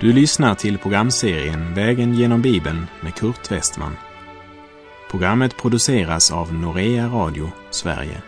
Du 0.00 0.12
lyssnar 0.12 0.54
till 0.54 0.78
programserien 0.78 1.74
Vägen 1.74 2.14
genom 2.14 2.42
Bibeln 2.42 2.86
med 3.00 3.14
Kurt 3.14 3.52
Westman. 3.52 3.96
Programmet 5.10 5.56
produceras 5.56 6.32
av 6.32 6.54
Norea 6.54 7.06
Radio 7.06 7.50
Sverige. 7.70 8.22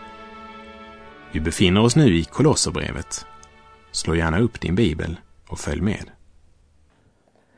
Vi 1.33 1.41
befinner 1.41 1.83
oss 1.83 1.97
nu 1.97 2.17
i 2.17 2.25
Kolosserbrevet. 2.25 3.27
Slå 3.93 4.15
gärna 4.15 4.41
upp 4.41 4.61
din 4.61 4.75
bibel 4.75 5.17
och 5.49 5.59
följ 5.59 5.81
med. 5.81 6.11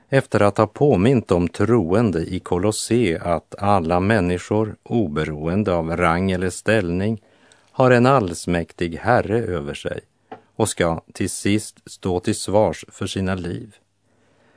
Efter 0.09 0.41
att 0.41 0.59
ha 0.59 0.67
påmint 0.67 1.31
om 1.31 1.49
troende 1.49 2.21
i 2.21 2.41
Kolosse 2.41 3.21
att 3.23 3.55
alla 3.59 4.01
människor, 4.01 4.77
oberoende 4.83 5.75
av 5.75 5.97
rang 5.97 6.31
eller 6.31 6.51
ställning, 6.51 7.23
har 7.71 7.91
en 7.91 8.07
allsmäktig 8.07 8.97
Herre 8.97 9.39
över 9.39 9.75
sig 9.75 10.01
och 10.57 10.69
ska 10.69 11.03
till 11.13 11.31
sist 11.31 11.91
stå 11.91 12.21
till 12.21 12.37
svars 12.37 12.85
för 12.89 13.07
sina 13.07 13.35
liv, 13.35 13.77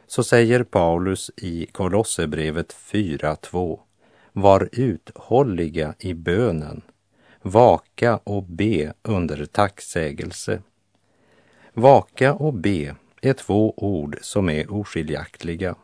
så 0.07 0.23
säger 0.23 0.63
Paulus 0.63 1.31
i 1.37 1.65
Kolosserbrevet 1.65 2.75
4.2 2.91 3.79
Var 4.33 4.69
uthålliga 4.71 5.93
i 5.99 6.13
bönen, 6.13 6.81
vaka 7.41 8.19
och 8.23 8.43
be 8.43 8.93
under 9.01 9.45
tacksägelse. 9.45 10.61
Vaka 11.73 12.33
och 12.33 12.53
be 12.53 12.95
är 13.21 13.33
två 13.33 13.73
ord 13.77 14.17
som 14.21 14.49
är 14.49 14.73
oskiljaktiga. 14.73 15.75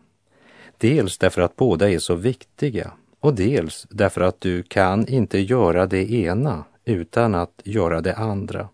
Dels 0.78 1.18
därför 1.18 1.42
att 1.42 1.56
båda 1.56 1.90
är 1.90 2.00
så 2.00 2.16
viktiga 2.16 2.92
och 3.20 3.34
dels 3.34 3.88
därför 3.90 4.22
att 4.22 4.42
du 4.42 4.64
kan 4.64 5.08
inte 5.08 5.40
göra 5.40 5.86
det 5.86 6.12
ena 6.12 6.64
utan 6.86 7.36
att 7.36 7.62
göra 7.64 8.02
det 8.02 8.16
andra. 8.16 8.70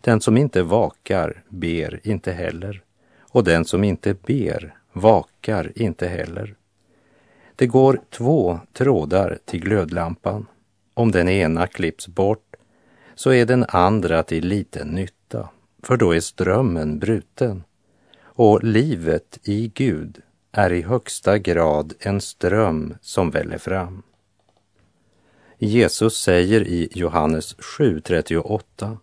Den 0.00 0.20
som 0.20 0.36
inte 0.36 0.62
vakar 0.62 1.44
ber 1.48 2.00
inte 2.02 2.32
heller 2.32 2.82
och 3.30 3.44
den 3.44 3.64
som 3.64 3.84
inte 3.84 4.14
ber 4.14 4.74
vakar 4.92 5.72
inte 5.74 6.06
heller. 6.06 6.54
Det 7.56 7.66
går 7.66 8.00
två 8.10 8.60
trådar 8.72 9.38
till 9.44 9.60
glödlampan. 9.60 10.46
Om 10.94 11.10
den 11.10 11.28
ena 11.28 11.66
klipps 11.66 12.08
bort 12.08 12.56
så 13.14 13.32
är 13.32 13.46
den 13.46 13.64
andra 13.68 14.22
till 14.22 14.48
liten 14.48 14.88
nytta, 14.88 15.48
för 15.82 15.96
då 15.96 16.14
är 16.14 16.20
strömmen 16.20 16.98
bruten. 16.98 17.64
Och 18.22 18.64
livet 18.64 19.38
i 19.42 19.68
Gud 19.74 20.22
är 20.52 20.72
i 20.72 20.82
högsta 20.82 21.38
grad 21.38 21.94
en 22.00 22.20
ström 22.20 22.94
som 23.00 23.30
väller 23.30 23.58
fram. 23.58 24.02
Jesus 25.58 26.16
säger 26.16 26.60
i 26.60 26.88
Johannes 26.92 27.56
7.38 27.56 28.96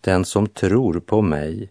Den 0.00 0.24
som 0.24 0.46
tror 0.46 1.00
på 1.00 1.22
mig, 1.22 1.70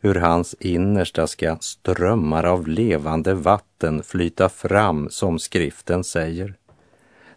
ur 0.00 0.14
hans 0.14 0.54
innersta 0.60 1.26
ska 1.26 1.56
strömmar 1.60 2.44
av 2.44 2.68
levande 2.68 3.34
vatten 3.34 4.02
flyta 4.02 4.48
fram, 4.48 5.10
som 5.10 5.38
skriften 5.38 6.04
säger. 6.04 6.54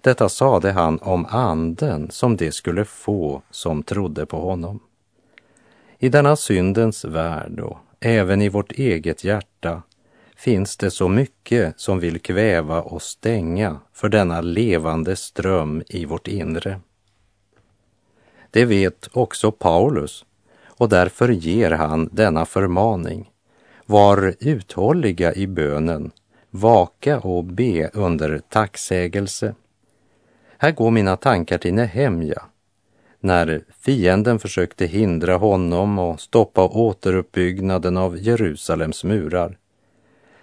Detta 0.01 0.29
sade 0.29 0.71
han 0.71 0.99
om 0.99 1.25
anden 1.25 2.11
som 2.11 2.37
det 2.37 2.51
skulle 2.51 2.85
få 2.85 3.41
som 3.51 3.83
trodde 3.83 4.25
på 4.25 4.39
honom. 4.39 4.79
I 5.99 6.09
denna 6.09 6.35
syndens 6.35 7.05
värld 7.05 7.59
och 7.59 7.77
även 7.99 8.41
i 8.41 8.49
vårt 8.49 8.71
eget 8.71 9.23
hjärta 9.23 9.81
finns 10.35 10.77
det 10.77 10.91
så 10.91 11.07
mycket 11.07 11.79
som 11.79 11.99
vill 11.99 12.19
kväva 12.19 12.81
och 12.81 13.01
stänga 13.01 13.79
för 13.93 14.09
denna 14.09 14.41
levande 14.41 15.15
ström 15.15 15.83
i 15.87 16.05
vårt 16.05 16.27
inre. 16.27 16.79
Det 18.51 18.65
vet 18.65 19.09
också 19.13 19.51
Paulus 19.51 20.25
och 20.81 20.89
därför 20.89 21.29
ger 21.29 21.71
han 21.71 22.09
denna 22.11 22.45
förmaning. 22.45 23.29
Var 23.85 24.35
uthålliga 24.39 25.33
i 25.33 25.47
bönen, 25.47 26.11
vaka 26.49 27.19
och 27.19 27.43
be 27.43 27.89
under 27.93 28.41
tacksägelse. 28.49 29.55
Här 30.57 30.71
går 30.71 30.91
mina 30.91 31.17
tankar 31.17 31.57
till 31.57 31.73
Nehemja 31.73 32.41
när 33.19 33.63
fienden 33.79 34.39
försökte 34.39 34.85
hindra 34.85 35.37
honom 35.37 35.99
och 35.99 36.21
stoppa 36.21 36.67
återuppbyggnaden 36.67 37.97
av 37.97 38.17
Jerusalems 38.17 39.03
murar 39.03 39.57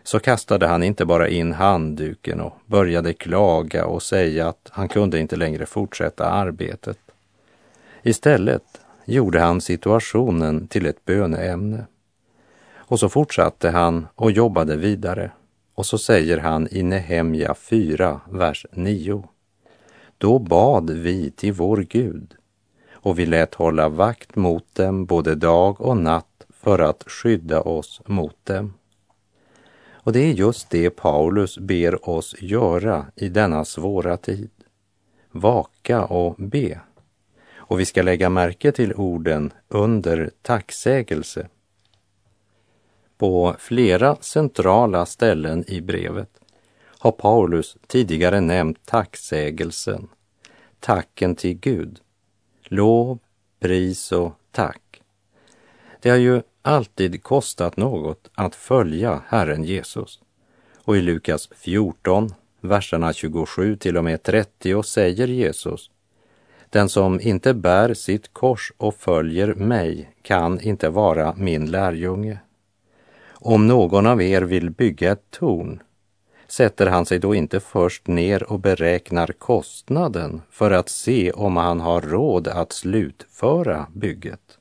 så 0.02 0.18
kastade 0.18 0.66
han 0.66 0.82
inte 0.82 1.04
bara 1.04 1.28
in 1.28 1.52
handduken 1.52 2.40
och 2.40 2.52
började 2.66 3.12
klaga 3.12 3.86
och 3.86 4.02
säga 4.02 4.48
att 4.48 4.68
han 4.70 4.88
kunde 4.88 5.18
inte 5.18 5.36
längre 5.36 5.66
fortsätta 5.66 6.24
arbetet. 6.24 6.98
Istället 8.02 8.62
gjorde 9.14 9.40
han 9.40 9.60
situationen 9.60 10.66
till 10.66 10.86
ett 10.86 11.04
böneämne. 11.04 11.86
Och 12.76 13.00
så 13.00 13.08
fortsatte 13.08 13.70
han 13.70 14.06
och 14.14 14.30
jobbade 14.30 14.76
vidare. 14.76 15.30
Och 15.74 15.86
så 15.86 15.98
säger 15.98 16.38
han 16.38 16.68
i 16.70 16.82
Nehemja 16.82 17.54
4, 17.54 18.20
vers 18.30 18.66
9. 18.72 19.28
Då 20.18 20.38
bad 20.38 20.90
vi 20.90 21.30
till 21.30 21.52
vår 21.52 21.76
Gud 21.76 22.34
och 22.92 23.18
vi 23.18 23.26
lät 23.26 23.54
hålla 23.54 23.88
vakt 23.88 24.36
mot 24.36 24.74
dem 24.74 25.06
både 25.06 25.34
dag 25.34 25.80
och 25.80 25.96
natt 25.96 26.46
för 26.50 26.78
att 26.78 27.04
skydda 27.06 27.60
oss 27.60 28.00
mot 28.06 28.44
dem. 28.44 28.74
Och 29.90 30.12
det 30.12 30.20
är 30.20 30.32
just 30.32 30.70
det 30.70 30.90
Paulus 30.90 31.58
ber 31.58 32.08
oss 32.08 32.34
göra 32.38 33.06
i 33.16 33.28
denna 33.28 33.64
svåra 33.64 34.16
tid. 34.16 34.50
Vaka 35.30 36.04
och 36.04 36.34
be. 36.38 36.80
Och 37.68 37.80
vi 37.80 37.84
ska 37.84 38.02
lägga 38.02 38.28
märke 38.28 38.72
till 38.72 38.94
orden 38.94 39.52
under 39.68 40.30
tacksägelse. 40.42 41.48
På 43.18 43.56
flera 43.58 44.16
centrala 44.16 45.06
ställen 45.06 45.64
i 45.68 45.80
brevet 45.80 46.30
har 46.98 47.12
Paulus 47.12 47.76
tidigare 47.86 48.40
nämnt 48.40 48.86
tacksägelsen, 48.86 50.08
tacken 50.80 51.36
till 51.36 51.54
Gud, 51.54 52.00
lov, 52.64 53.18
pris 53.60 54.12
och 54.12 54.32
tack. 54.50 55.02
Det 56.00 56.10
har 56.10 56.16
ju 56.16 56.42
alltid 56.62 57.22
kostat 57.22 57.76
något 57.76 58.30
att 58.34 58.54
följa 58.54 59.22
Herren 59.26 59.64
Jesus. 59.64 60.20
Och 60.84 60.96
i 60.96 61.00
Lukas 61.00 61.48
14, 61.56 62.34
verserna 62.60 63.12
27 63.12 63.76
till 63.76 63.96
och 63.96 64.04
med 64.04 64.22
30 64.22 64.82
säger 64.82 65.26
Jesus 65.26 65.90
den 66.70 66.88
som 66.88 67.20
inte 67.20 67.54
bär 67.54 67.94
sitt 67.94 68.34
kors 68.34 68.72
och 68.76 68.94
följer 68.94 69.54
mig 69.54 70.10
kan 70.22 70.60
inte 70.60 70.88
vara 70.88 71.34
min 71.36 71.70
lärjunge. 71.70 72.38
Om 73.30 73.66
någon 73.66 74.06
av 74.06 74.22
er 74.22 74.42
vill 74.42 74.70
bygga 74.70 75.12
ett 75.12 75.30
torn 75.30 75.82
sätter 76.48 76.86
han 76.86 77.06
sig 77.06 77.18
då 77.18 77.34
inte 77.34 77.60
först 77.60 78.06
ner 78.06 78.52
och 78.52 78.60
beräknar 78.60 79.26
kostnaden 79.26 80.42
för 80.50 80.70
att 80.70 80.88
se 80.88 81.32
om 81.32 81.56
han 81.56 81.80
har 81.80 82.00
råd 82.00 82.48
att 82.48 82.72
slutföra 82.72 83.86
bygget. 83.94 84.58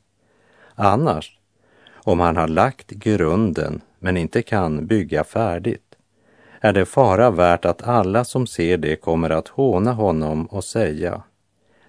Annars 0.75 1.39
om 1.94 2.19
han 2.19 2.38
har 2.38 2.47
lagt 2.47 2.89
grunden 2.89 3.81
men 4.00 4.18
inte 4.18 4.41
kan 4.41 4.88
bygga 4.88 5.24
färdigt, 5.24 5.95
är 6.62 6.74
det 6.74 6.85
fara 6.85 7.31
värt 7.31 7.66
att 7.66 7.84
alla 7.84 8.25
som 8.25 8.47
ser 8.47 8.78
det 8.78 8.95
kommer 8.95 9.29
att 9.29 9.47
håna 9.47 9.94
honom 9.94 10.45
och 10.45 10.63
säga 10.63 11.24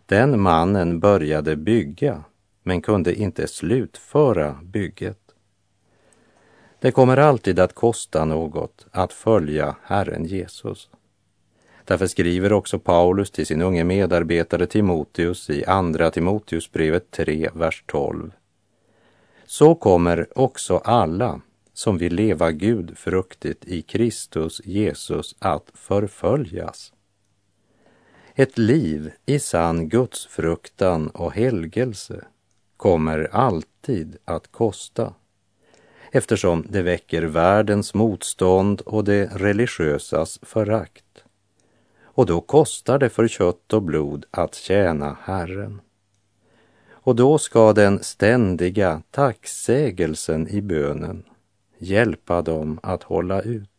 den 0.09 0.41
mannen 0.41 1.01
började 1.01 1.57
bygga 1.57 2.25
men 2.63 2.83
kunde 2.83 3.15
inte 3.15 3.49
slutföra 3.49 4.59
bygget. 4.63 5.19
Det 6.81 6.91
kommer 6.91 7.17
alltid 7.17 7.59
att 7.59 7.75
kosta 7.75 8.25
något 8.25 8.87
att 8.91 9.13
följa 9.13 9.77
Herren 9.82 10.25
Jesus. 10.25 10.88
Därför 11.85 12.06
skriver 12.06 12.53
också 12.53 12.79
Paulus 12.79 13.31
till 13.31 13.47
sin 13.47 13.62
unge 13.62 13.85
medarbetare 13.85 14.67
Timoteus 14.67 15.50
i 15.50 15.65
Andra 15.65 16.11
Timoteusbrevet 16.11 17.11
3, 17.11 17.50
vers 17.55 17.85
12 17.87 18.31
så 19.49 19.75
kommer 19.75 20.38
också 20.38 20.77
alla 20.77 21.41
som 21.73 21.99
vill 21.99 22.15
leva 22.15 22.53
Gud 22.53 22.99
fruktigt 22.99 23.65
i 23.65 23.82
Kristus 23.82 24.61
Jesus 24.65 25.37
att 25.38 25.71
förföljas. 25.75 26.93
Ett 28.40 28.58
liv 28.58 29.12
i 29.26 29.38
sann 29.38 29.88
gudsfruktan 29.88 31.08
och 31.08 31.32
helgelse 31.32 32.25
kommer 32.76 33.29
alltid 33.32 34.17
att 34.25 34.52
kosta 34.52 35.14
eftersom 36.12 36.67
det 36.69 36.82
väcker 36.82 37.23
världens 37.23 37.94
motstånd 37.94 38.81
och 38.81 39.05
det 39.05 39.31
religiösas 39.35 40.38
förakt. 40.43 41.25
Och 42.02 42.26
då 42.26 42.40
kostar 42.40 42.99
det 42.99 43.08
för 43.08 43.29
kött 43.29 43.73
och 43.73 43.82
blod 43.82 44.26
att 44.31 44.55
tjäna 44.55 45.17
Herren. 45.23 45.81
Och 46.91 47.17
då 47.17 47.38
ska 47.38 47.73
den 47.73 48.02
ständiga 48.02 49.02
tacksägelsen 49.11 50.49
i 50.49 50.62
bönen 50.62 51.25
hjälpa 51.79 52.43
dem 52.43 52.81
att 52.82 53.02
hålla 53.02 53.43
ut 53.43 53.78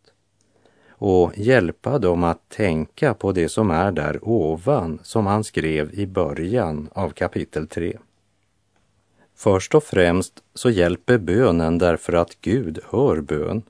och 0.99 1.37
hjälpa 1.37 1.99
dem 1.99 2.23
att 2.23 2.49
tänka 2.49 3.13
på 3.13 3.31
det 3.31 3.49
som 3.49 3.71
är 3.71 3.91
där 3.91 4.19
ovan 4.21 4.99
som 5.03 5.27
han 5.27 5.43
skrev 5.43 5.93
i 5.93 6.07
början 6.07 6.89
av 6.93 7.09
kapitel 7.09 7.67
3. 7.67 7.97
Först 9.35 9.75
och 9.75 9.83
främst 9.83 10.33
så 10.53 10.69
hjälper 10.69 11.17
bönen 11.17 11.77
därför 11.77 12.13
att 12.13 12.41
Gud 12.41 12.79
hör 12.89 13.21
bön 13.21 13.61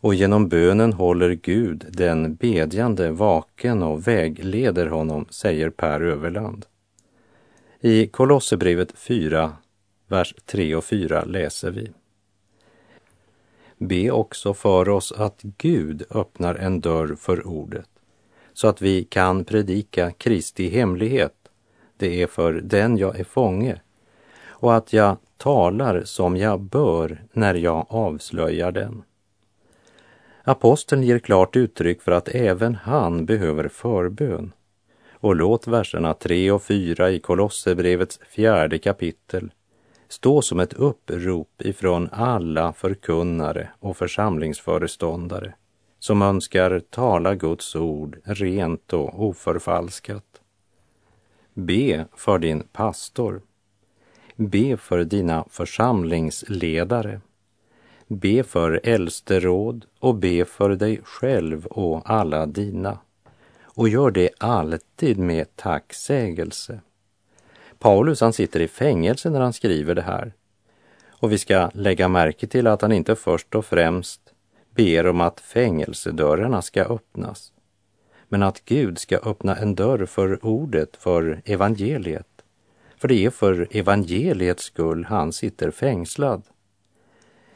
och 0.00 0.14
genom 0.14 0.48
bönen 0.48 0.92
håller 0.92 1.30
Gud 1.30 1.84
den 1.88 2.34
bedjande 2.34 3.10
vaken 3.10 3.82
och 3.82 4.08
vägleder 4.08 4.86
honom, 4.86 5.26
säger 5.30 5.70
Per 5.70 6.00
Överland. 6.00 6.66
I 7.80 8.06
Kolosserbrevet 8.06 8.92
4, 8.98 9.52
vers 10.08 10.34
3 10.46 10.74
och 10.74 10.84
4 10.84 11.24
läser 11.24 11.70
vi. 11.70 11.90
Be 13.78 14.10
också 14.10 14.54
för 14.54 14.88
oss 14.88 15.12
att 15.12 15.40
Gud 15.42 16.02
öppnar 16.10 16.54
en 16.54 16.80
dörr 16.80 17.14
för 17.14 17.46
ordet 17.46 17.88
så 18.52 18.68
att 18.68 18.82
vi 18.82 19.04
kan 19.04 19.44
predika 19.44 20.10
Kristi 20.10 20.68
hemlighet. 20.68 21.34
Det 21.96 22.22
är 22.22 22.26
för 22.26 22.52
den 22.52 22.98
jag 22.98 23.20
är 23.20 23.24
fånge 23.24 23.80
och 24.46 24.76
att 24.76 24.92
jag 24.92 25.16
talar 25.36 26.02
som 26.04 26.36
jag 26.36 26.60
bör 26.60 27.22
när 27.32 27.54
jag 27.54 27.86
avslöjar 27.88 28.72
den. 28.72 29.02
Aposteln 30.44 31.02
ger 31.02 31.18
klart 31.18 31.56
uttryck 31.56 32.02
för 32.02 32.12
att 32.12 32.28
även 32.28 32.74
han 32.74 33.26
behöver 33.26 33.68
förbön. 33.68 34.52
Och 35.12 35.36
låt 35.36 35.66
verserna 35.66 36.14
3 36.14 36.50
och 36.50 36.62
4 36.62 37.10
i 37.10 37.20
Kolosserbrevets 37.20 38.20
fjärde 38.30 38.78
kapitel 38.78 39.50
stå 40.08 40.42
som 40.42 40.60
ett 40.60 40.72
upprop 40.72 41.62
ifrån 41.62 42.08
alla 42.12 42.72
förkunnare 42.72 43.68
och 43.78 43.96
församlingsföreståndare 43.96 45.54
som 45.98 46.22
önskar 46.22 46.80
tala 46.90 47.34
Guds 47.34 47.76
ord 47.76 48.18
rent 48.24 48.92
och 48.92 49.22
oförfalskat. 49.22 50.40
Be 51.54 52.06
för 52.16 52.38
din 52.38 52.62
pastor. 52.72 53.42
Be 54.36 54.76
för 54.76 55.04
dina 55.04 55.44
församlingsledare. 55.50 57.20
Be 58.06 58.42
för 58.42 58.80
äldsteråd 58.84 59.84
och 60.00 60.14
be 60.14 60.44
för 60.44 60.70
dig 60.70 61.00
själv 61.04 61.66
och 61.66 62.10
alla 62.10 62.46
dina. 62.46 62.98
Och 63.62 63.88
gör 63.88 64.10
det 64.10 64.30
alltid 64.38 65.18
med 65.18 65.56
tacksägelse. 65.56 66.80
Paulus 67.78 68.20
han 68.20 68.32
sitter 68.32 68.60
i 68.60 68.68
fängelse 68.68 69.30
när 69.30 69.40
han 69.40 69.52
skriver 69.52 69.94
det 69.94 70.02
här. 70.02 70.32
Och 71.10 71.32
vi 71.32 71.38
ska 71.38 71.70
lägga 71.74 72.08
märke 72.08 72.46
till 72.46 72.66
att 72.66 72.82
han 72.82 72.92
inte 72.92 73.16
först 73.16 73.54
och 73.54 73.66
främst 73.66 74.20
ber 74.74 75.06
om 75.06 75.20
att 75.20 75.40
fängelsedörrarna 75.40 76.62
ska 76.62 76.82
öppnas, 76.82 77.52
men 78.28 78.42
att 78.42 78.64
Gud 78.64 78.98
ska 78.98 79.16
öppna 79.18 79.56
en 79.56 79.74
dörr 79.74 80.06
för 80.06 80.44
ordet, 80.44 80.96
för 80.96 81.42
evangeliet. 81.44 82.26
För 82.96 83.08
det 83.08 83.24
är 83.24 83.30
för 83.30 83.68
evangeliets 83.70 84.62
skull 84.62 85.04
han 85.04 85.32
sitter 85.32 85.70
fängslad. 85.70 86.42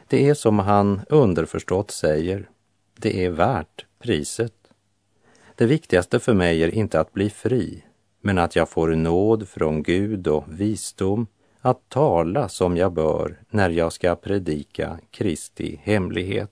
Det 0.08 0.28
är 0.28 0.34
som 0.34 0.58
han 0.58 1.00
underförstått 1.08 1.90
säger, 1.90 2.48
det 2.96 3.24
är 3.24 3.30
värt 3.30 3.86
priset. 3.98 4.54
Det 5.54 5.66
viktigaste 5.66 6.20
för 6.20 6.34
mig 6.34 6.62
är 6.62 6.74
inte 6.74 7.00
att 7.00 7.12
bli 7.12 7.30
fri, 7.30 7.84
men 8.22 8.38
att 8.38 8.56
jag 8.56 8.69
får 8.69 8.88
nåd 8.88 9.48
från 9.48 9.82
Gud 9.82 10.26
och 10.26 10.44
visdom 10.48 11.26
att 11.60 11.88
tala 11.88 12.48
som 12.48 12.76
jag 12.76 12.92
bör 12.92 13.40
när 13.50 13.70
jag 13.70 13.92
ska 13.92 14.14
predika 14.14 14.98
Kristi 15.10 15.80
hemlighet. 15.82 16.50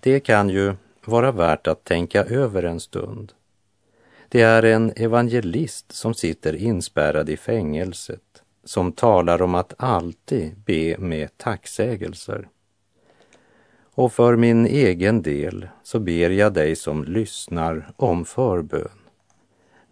Det 0.00 0.20
kan 0.20 0.48
ju 0.48 0.74
vara 1.04 1.32
värt 1.32 1.66
att 1.66 1.84
tänka 1.84 2.24
över 2.24 2.62
en 2.62 2.80
stund. 2.80 3.32
Det 4.28 4.40
är 4.42 4.62
en 4.62 4.92
evangelist 4.96 5.92
som 5.92 6.14
sitter 6.14 6.56
inspärrad 6.56 7.28
i 7.28 7.36
fängelset 7.36 8.42
som 8.64 8.92
talar 8.92 9.42
om 9.42 9.54
att 9.54 9.74
alltid 9.76 10.56
be 10.56 10.98
med 10.98 11.38
tacksägelser. 11.38 12.48
Och 13.94 14.12
för 14.12 14.36
min 14.36 14.66
egen 14.66 15.22
del 15.22 15.68
så 15.82 15.98
ber 16.00 16.30
jag 16.30 16.52
dig 16.52 16.76
som 16.76 17.04
lyssnar 17.04 17.92
om 17.96 18.24
förbön 18.24 19.01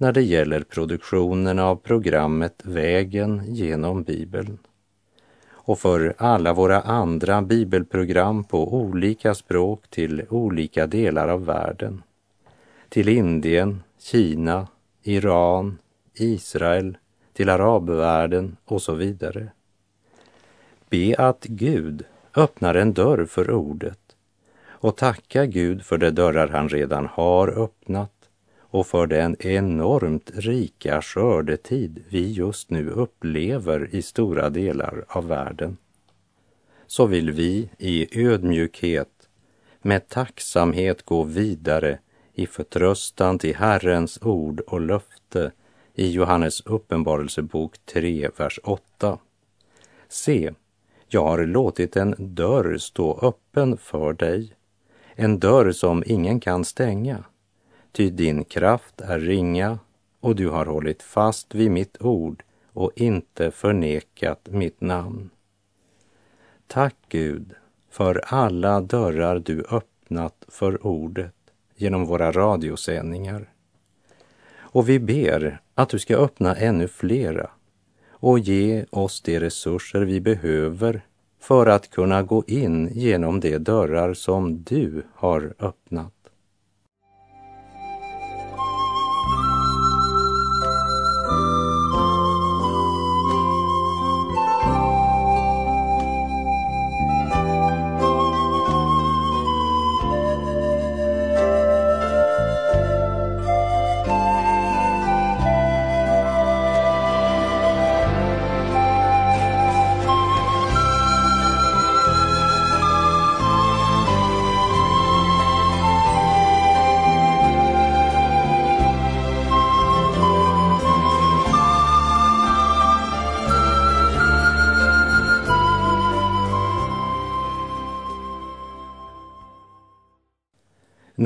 när 0.00 0.12
det 0.12 0.23
gäller 0.23 0.61
produktionen 0.61 1.58
av 1.58 1.76
programmet 1.76 2.55
Vägen 2.64 3.43
genom 3.47 4.02
Bibeln 4.02 4.58
och 5.50 5.79
för 5.79 6.14
alla 6.19 6.52
våra 6.52 6.81
andra 6.81 7.43
bibelprogram 7.43 8.44
på 8.44 8.75
olika 8.75 9.35
språk 9.35 9.88
till 9.91 10.25
olika 10.31 10.87
delar 10.87 11.29
av 11.29 11.44
världen. 11.44 12.02
Till 12.88 13.08
Indien, 13.08 13.82
Kina, 13.99 14.69
Iran, 15.02 15.79
Israel, 16.14 16.99
till 17.32 17.49
arabvärlden 17.49 18.56
och 18.64 18.82
så 18.82 18.94
vidare. 18.94 19.49
Be 20.91 21.14
att 21.19 21.44
Gud 21.44 22.05
öppnar 22.37 22.75
en 22.75 22.93
dörr 22.93 23.25
för 23.25 23.50
ordet 23.50 24.00
och 24.67 24.97
tacka 24.97 25.47
Gud 25.47 25.82
för 25.82 25.99
de 25.99 26.11
dörrar 26.11 26.49
han 26.49 26.69
redan 26.69 27.06
har 27.06 27.49
öppnat 27.64 28.19
och 28.70 28.87
för 28.87 29.06
den 29.06 29.37
enormt 29.40 30.31
rika 30.34 31.02
skördetid 31.02 32.05
vi 32.08 32.32
just 32.32 32.70
nu 32.70 32.90
upplever 32.90 33.88
i 33.94 34.02
stora 34.02 34.50
delar 34.50 35.05
av 35.08 35.28
världen. 35.28 35.76
Så 36.87 37.06
vill 37.06 37.31
vi 37.31 37.70
i 37.78 38.26
ödmjukhet 38.26 39.28
med 39.82 40.08
tacksamhet 40.08 41.02
gå 41.02 41.22
vidare 41.22 41.99
i 42.34 42.46
förtröstan 42.46 43.38
till 43.38 43.56
Herrens 43.56 44.19
ord 44.22 44.61
och 44.61 44.81
löfte 44.81 45.52
i 45.94 46.11
Johannes 46.11 46.61
uppenbarelsebok 46.61 47.78
3, 47.84 48.31
vers 48.37 48.61
8. 48.64 49.19
Se, 50.08 50.52
jag 51.08 51.25
har 51.25 51.46
låtit 51.46 51.96
en 51.96 52.14
dörr 52.19 52.78
stå 52.78 53.19
öppen 53.23 53.76
för 53.76 54.12
dig, 54.12 54.52
en 55.14 55.38
dörr 55.38 55.73
som 55.73 56.02
ingen 56.06 56.40
kan 56.40 56.64
stänga 56.64 57.25
ty 57.92 58.10
din 58.10 58.44
kraft 58.44 59.00
är 59.00 59.19
ringa 59.19 59.78
och 60.20 60.37
du 60.37 60.48
har 60.48 60.66
hållit 60.66 61.02
fast 61.02 61.54
vid 61.54 61.70
mitt 61.70 62.02
ord 62.02 62.42
och 62.72 62.92
inte 62.94 63.50
förnekat 63.50 64.48
mitt 64.50 64.81
namn. 64.81 65.31
Tack 66.66 66.94
Gud 67.08 67.54
för 67.90 68.22
alla 68.26 68.81
dörrar 68.81 69.38
du 69.38 69.64
öppnat 69.70 70.44
för 70.48 70.87
ordet 70.87 71.34
genom 71.76 72.06
våra 72.06 72.32
radiosändningar. 72.32 73.49
Och 74.52 74.88
vi 74.88 74.99
ber 74.99 75.61
att 75.75 75.88
du 75.88 75.99
ska 75.99 76.16
öppna 76.16 76.56
ännu 76.56 76.88
flera 76.88 77.50
och 78.11 78.38
ge 78.38 78.85
oss 78.90 79.20
de 79.20 79.40
resurser 79.40 80.00
vi 80.00 80.20
behöver 80.20 81.02
för 81.40 81.66
att 81.66 81.90
kunna 81.90 82.23
gå 82.23 82.44
in 82.47 82.88
genom 82.92 83.40
de 83.40 83.59
dörrar 83.59 84.14
som 84.14 84.62
du 84.62 85.02
har 85.14 85.54
öppnat. 85.59 86.20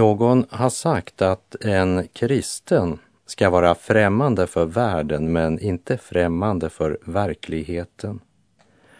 Någon 0.04 0.46
har 0.50 0.70
sagt 0.70 1.22
att 1.22 1.56
en 1.60 2.08
kristen 2.12 2.98
ska 3.26 3.50
vara 3.50 3.74
främmande 3.74 4.46
för 4.46 4.64
världen 4.64 5.32
men 5.32 5.58
inte 5.58 5.98
främmande 5.98 6.70
för 6.70 6.98
verkligheten. 7.04 8.20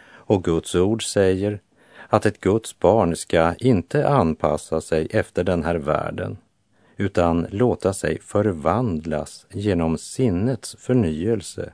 Och 0.07 0.43
Guds 0.43 0.75
ord 0.75 1.03
säger 1.03 1.59
att 2.07 2.25
ett 2.25 2.39
Guds 2.39 2.79
barn 2.79 3.15
ska 3.15 3.55
inte 3.55 4.07
anpassa 4.07 4.81
sig 4.81 5.07
efter 5.11 5.43
den 5.43 5.63
här 5.63 5.75
världen 5.75 6.37
utan 6.97 7.47
låta 7.49 7.93
sig 7.93 8.19
förvandlas 8.21 9.45
genom 9.51 9.97
sinnets 9.97 10.75
förnyelse 10.79 11.73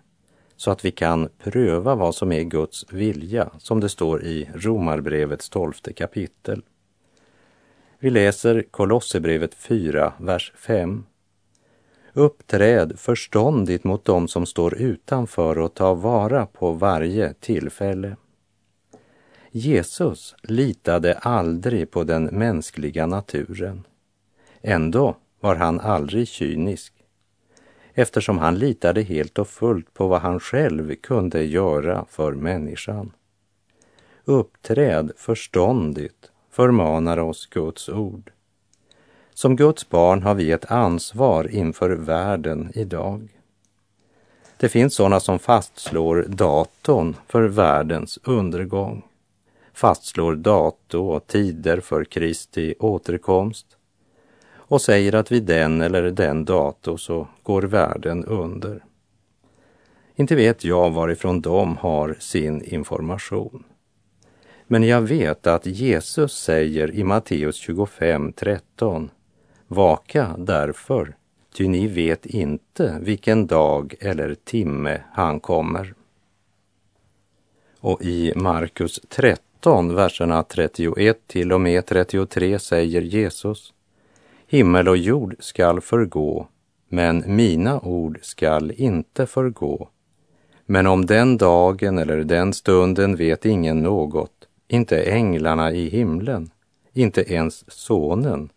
så 0.56 0.72
att 0.72 0.86
vi 0.86 0.92
kan 0.92 1.30
pröva 1.44 1.96
vad 1.96 2.16
som 2.16 2.32
är 2.32 2.44
Guds 2.44 2.86
vilja, 2.94 3.50
som 3.58 3.80
det 3.80 3.90
står 3.90 4.24
i 4.24 4.50
Romarbrevets 4.56 5.50
tolfte 5.50 5.94
kapitel. 5.94 6.64
Vi 8.04 8.10
läser 8.10 8.62
Kolosserbrevet 8.72 9.54
4, 9.54 10.14
vers 10.20 10.54
5. 10.56 11.04
Uppträd 12.14 13.00
förståndigt 13.00 13.84
mot 13.84 14.06
dem 14.06 14.28
som 14.28 14.46
står 14.46 14.76
utanför 14.76 15.58
och 15.58 15.74
ta 15.74 15.94
vara 15.94 16.46
på 16.46 16.72
varje 16.72 17.34
tillfälle. 17.34 18.16
Jesus 19.52 20.36
litade 20.44 21.14
aldrig 21.14 21.92
på 21.92 22.04
den 22.04 22.24
mänskliga 22.24 23.06
naturen. 23.06 23.84
Ändå 24.62 25.16
var 25.40 25.56
han 25.56 25.80
aldrig 25.80 26.28
kynisk 26.28 26.94
eftersom 27.94 28.38
han 28.38 28.60
litade 28.60 29.02
helt 29.02 29.40
och 29.40 29.48
fullt 29.48 29.94
på 29.94 30.08
vad 30.08 30.22
han 30.22 30.40
själv 30.40 30.96
kunde 30.96 31.44
göra 31.44 32.06
för 32.10 32.32
människan. 32.32 33.12
Uppträd 34.26 35.12
förståndigt, 35.18 36.32
förmanar 36.52 37.18
oss 37.18 37.46
Guds 37.46 37.90
ord. 37.90 38.32
Som 39.34 39.56
Guds 39.56 39.90
barn 39.90 40.24
har 40.24 40.36
vi 40.36 40.52
ett 40.52 40.72
ansvar 40.72 41.52
inför 41.52 41.90
världen 41.90 42.72
idag. 42.76 43.38
Det 44.58 44.70
finns 44.70 44.96
sådana 44.96 45.20
som 45.20 45.40
fastslår 45.40 46.26
datorn 46.28 47.16
för 47.28 47.44
världens 47.44 48.20
undergång, 48.24 49.04
fastslår 49.74 50.36
dato 50.36 51.00
och 51.00 51.28
tider 51.28 51.80
för 51.80 52.06
Kristi 52.06 52.76
återkomst 52.80 53.78
och 54.54 54.82
säger 54.82 55.16
att 55.16 55.32
vid 55.32 55.44
den 55.44 55.82
eller 55.82 56.12
den 56.12 56.46
dato 56.46 56.98
så 56.98 57.28
går 57.44 57.62
världen 57.62 58.26
under. 58.26 58.84
Inte 60.16 60.36
vet 60.36 60.64
jag 60.64 60.90
varifrån 60.90 61.42
de 61.42 61.78
har 61.78 62.16
sin 62.20 62.64
information. 62.64 63.64
Men 64.72 64.84
jag 64.84 65.02
vet 65.02 65.48
att 65.48 65.66
Jesus 65.66 66.34
säger 66.34 66.92
i 66.92 67.04
Matteus 67.04 67.56
25, 67.56 68.34
13 68.34 69.10
Vaka 69.68 70.36
därför, 70.38 71.16
ty 71.54 71.68
ni 71.68 71.88
vet 71.88 72.26
inte 72.26 72.98
vilken 73.02 73.48
dag 73.48 73.96
eller 74.00 74.36
timme 74.36 75.02
han 75.14 75.40
kommer. 75.40 75.94
Och 77.80 78.02
i 78.02 78.34
Markus 78.36 79.00
13, 79.10 79.96
verserna 79.96 80.44
31 80.44 81.18
till 81.28 81.54
och 81.54 81.62
med 81.62 81.86
33 81.86 82.60
säger 82.60 83.02
Jesus 83.02 83.74
Himmel 84.48 84.88
och 84.88 84.98
jord 84.98 85.36
skall 85.40 85.82
förgå, 85.82 86.48
men 86.90 87.24
mina 87.28 87.80
ord 87.80 88.20
skall 88.22 88.72
inte 88.72 89.26
förgå. 89.26 89.90
Men 90.66 90.88
om 90.88 91.06
den 91.06 91.38
dagen 91.38 91.98
eller 91.98 92.24
den 92.24 92.54
stunden 92.54 93.16
vet 93.16 93.46
ingen 93.46 93.84
något, 93.84 94.41
inte 94.72 95.04
änglarna 95.04 95.72
i 95.72 95.90
himlen, 95.90 96.50
inte 96.94 97.34
ens 97.34 97.72
sonen, 97.72 98.50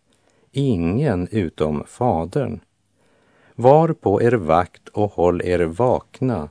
ingen 0.53 1.29
utom 1.31 1.85
Fadern. 1.87 2.61
Var 3.55 3.93
på 3.93 4.23
er 4.23 4.33
vakt 4.33 4.89
och 4.89 5.13
håll 5.13 5.43
er 5.43 5.61
vakna, 5.61 6.49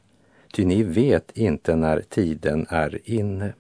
ty 0.54 0.66
ni 0.66 0.84
vet 0.84 1.38
inte 1.38 1.76
när 1.76 2.02
tiden 2.02 2.66
är 2.70 3.00
inne. 3.04 3.54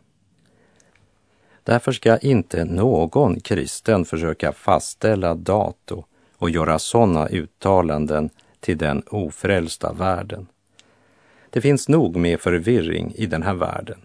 Därför 1.63 1.91
ska 1.91 2.17
inte 2.17 2.65
någon 2.65 3.39
kristen 3.39 4.05
försöka 4.05 4.51
fastställa 4.51 5.33
dato 5.33 6.03
och 6.37 6.49
göra 6.49 6.79
sådana 6.79 7.27
uttalanden 7.27 8.29
till 8.59 8.77
den 8.77 9.03
ofrälsta 9.09 9.93
världen. 9.93 10.47
Det 11.49 11.61
finns 11.61 11.89
nog 11.89 12.15
med 12.15 12.39
förvirring 12.39 13.13
i 13.15 13.25
den 13.25 13.43
här 13.43 13.53
världen 13.53 13.99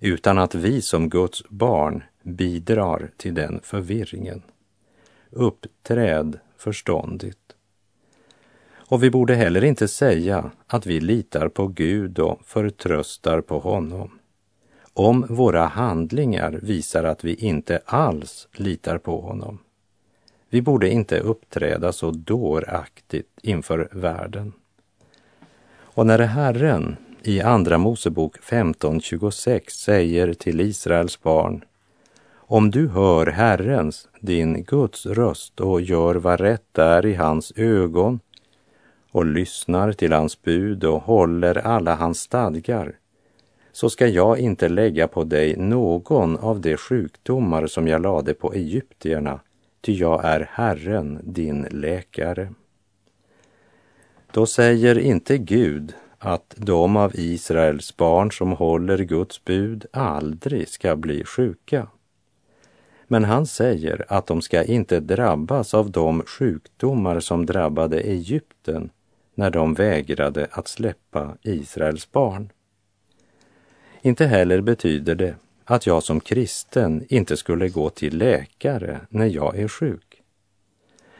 utan 0.00 0.38
att 0.38 0.54
vi 0.54 0.82
som 0.82 1.08
Guds 1.08 1.42
barn 1.48 2.02
bidrar 2.22 3.10
till 3.16 3.34
den 3.34 3.60
förvirringen. 3.62 4.42
Uppträd 5.30 6.38
förståndigt. 6.56 7.38
Och 8.88 9.02
vi 9.02 9.10
borde 9.10 9.34
heller 9.34 9.64
inte 9.64 9.88
säga 9.88 10.50
att 10.66 10.86
vi 10.86 11.00
litar 11.00 11.48
på 11.48 11.66
Gud 11.66 12.18
och 12.18 12.40
förtröstar 12.44 13.40
på 13.40 13.58
honom 13.58 14.18
om 14.98 15.26
våra 15.28 15.66
handlingar 15.66 16.58
visar 16.62 17.04
att 17.04 17.24
vi 17.24 17.34
inte 17.34 17.80
alls 17.84 18.48
litar 18.52 18.98
på 18.98 19.20
honom. 19.20 19.58
Vi 20.50 20.62
borde 20.62 20.90
inte 20.90 21.20
uppträda 21.20 21.92
så 21.92 22.10
dåraktigt 22.10 23.38
inför 23.42 23.88
världen. 23.92 24.52
Och 25.68 26.06
när 26.06 26.18
Herren 26.18 26.96
i 27.26 27.40
Andra 27.40 27.78
Mosebok 27.78 28.38
15.26 28.38 29.70
säger 29.70 30.34
till 30.34 30.60
Israels 30.60 31.22
barn 31.22 31.64
om 32.34 32.70
du 32.70 32.88
hör 32.88 33.26
Herrens, 33.26 34.08
din 34.20 34.62
Guds 34.62 35.06
röst 35.06 35.60
och 35.60 35.80
gör 35.80 36.14
vad 36.14 36.40
rätt 36.40 36.78
är 36.78 37.06
i 37.06 37.14
hans 37.14 37.52
ögon 37.56 38.20
och 39.10 39.24
lyssnar 39.24 39.92
till 39.92 40.12
hans 40.12 40.42
bud 40.42 40.84
och 40.84 41.02
håller 41.02 41.58
alla 41.58 41.94
hans 41.94 42.20
stadgar 42.20 42.92
så 43.72 43.90
ska 43.90 44.06
jag 44.06 44.38
inte 44.38 44.68
lägga 44.68 45.08
på 45.08 45.24
dig 45.24 45.56
någon 45.56 46.36
av 46.36 46.60
de 46.60 46.76
sjukdomar 46.76 47.66
som 47.66 47.88
jag 47.88 48.02
lade 48.02 48.34
på 48.34 48.52
egyptierna, 48.52 49.40
ty 49.80 49.92
jag 49.92 50.24
är 50.24 50.50
Herren, 50.52 51.20
din 51.24 51.66
läkare. 51.70 52.52
Då 54.32 54.46
säger 54.46 54.98
inte 54.98 55.38
Gud 55.38 55.94
att 56.26 56.54
de 56.56 56.96
av 56.96 57.12
Israels 57.14 57.96
barn 57.96 58.32
som 58.32 58.52
håller 58.52 58.98
Guds 58.98 59.44
bud 59.44 59.86
aldrig 59.92 60.68
ska 60.68 60.96
bli 60.96 61.24
sjuka. 61.24 61.86
Men 63.06 63.24
han 63.24 63.46
säger 63.46 64.04
att 64.08 64.26
de 64.26 64.42
ska 64.42 64.64
inte 64.64 65.00
drabbas 65.00 65.74
av 65.74 65.90
de 65.90 66.22
sjukdomar 66.22 67.20
som 67.20 67.46
drabbade 67.46 68.00
Egypten 68.00 68.90
när 69.34 69.50
de 69.50 69.74
vägrade 69.74 70.46
att 70.50 70.68
släppa 70.68 71.36
Israels 71.42 72.12
barn. 72.12 72.52
Inte 74.02 74.26
heller 74.26 74.60
betyder 74.60 75.14
det 75.14 75.34
att 75.64 75.86
jag 75.86 76.02
som 76.02 76.20
kristen 76.20 77.06
inte 77.08 77.36
skulle 77.36 77.68
gå 77.68 77.90
till 77.90 78.18
läkare 78.18 79.00
när 79.08 79.26
jag 79.26 79.58
är 79.58 79.68
sjuk. 79.68 80.05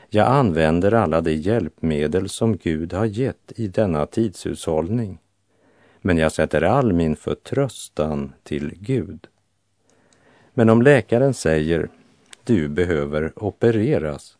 Jag 0.08 0.26
använder 0.26 0.94
alla 0.94 1.20
de 1.20 1.34
hjälpmedel 1.34 2.28
som 2.28 2.56
Gud 2.56 2.92
har 2.92 3.04
gett 3.04 3.52
i 3.56 3.68
denna 3.68 4.06
tidshushållning. 4.06 5.18
Men 6.00 6.18
jag 6.18 6.32
sätter 6.32 6.62
all 6.62 6.92
min 6.92 7.16
förtröstan 7.16 8.32
till 8.42 8.74
Gud. 8.80 9.26
Men 10.54 10.70
om 10.70 10.82
läkaren 10.82 11.34
säger 11.34 11.88
du 12.44 12.68
behöver 12.68 13.32
opereras 13.44 14.38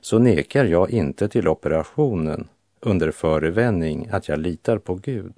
så 0.00 0.18
nekar 0.18 0.64
jag 0.64 0.90
inte 0.90 1.28
till 1.28 1.48
operationen 1.48 2.48
under 2.80 3.10
förevändning 3.10 4.08
att 4.10 4.28
jag 4.28 4.38
litar 4.38 4.78
på 4.78 4.94
Gud 4.94 5.34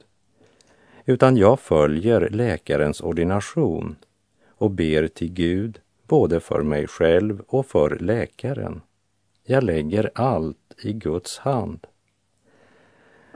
utan 1.07 1.37
jag 1.37 1.61
följer 1.61 2.29
läkarens 2.31 3.01
ordination 3.01 3.97
och 4.49 4.71
ber 4.71 5.09
till 5.09 5.33
Gud 5.33 5.81
både 6.07 6.41
för 6.41 6.63
mig 6.63 6.87
själv 6.87 7.41
och 7.47 7.67
för 7.67 7.99
läkaren. 7.99 8.81
Jag 9.49 9.65
lägger 9.65 10.11
allt 10.15 10.75
i 10.83 10.93
Guds 10.93 11.39
hand. 11.39 11.87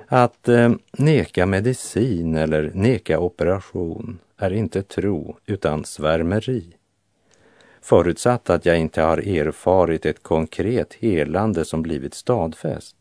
Att 0.07 0.49
eh, 0.49 0.73
neka 0.93 1.47
medicin 1.47 2.35
eller 2.35 2.71
neka 2.75 3.19
operation 3.19 4.19
är 4.37 4.51
inte 4.51 4.83
tro 4.83 5.37
utan 5.47 5.85
svärmeri. 5.85 6.77
Förutsatt 7.81 8.51
att 8.51 8.67
jag 8.67 8.79
inte 8.79 9.03
har 9.03 9.19
erfarit 9.19 10.07
ett 10.07 10.23
konkret 10.23 10.95
helande 10.95 11.65
som 11.65 11.83
blivit 11.83 12.15
stadfäst. 12.15 12.97